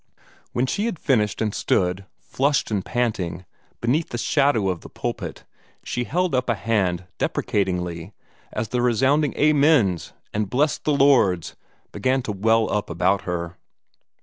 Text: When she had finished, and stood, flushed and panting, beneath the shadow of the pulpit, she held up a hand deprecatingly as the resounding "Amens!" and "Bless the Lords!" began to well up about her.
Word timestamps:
When 0.51 0.65
she 0.65 0.85
had 0.87 0.97
finished, 0.97 1.43
and 1.43 1.53
stood, 1.53 2.07
flushed 2.17 2.71
and 2.71 2.83
panting, 2.83 3.45
beneath 3.81 4.09
the 4.09 4.17
shadow 4.17 4.67
of 4.69 4.81
the 4.81 4.89
pulpit, 4.89 5.45
she 5.83 6.05
held 6.05 6.33
up 6.33 6.49
a 6.49 6.55
hand 6.55 7.05
deprecatingly 7.19 8.11
as 8.51 8.69
the 8.69 8.81
resounding 8.81 9.37
"Amens!" 9.37 10.13
and 10.33 10.49
"Bless 10.49 10.79
the 10.79 10.89
Lords!" 10.89 11.55
began 11.91 12.23
to 12.23 12.31
well 12.31 12.67
up 12.73 12.89
about 12.89 13.25
her. 13.29 13.57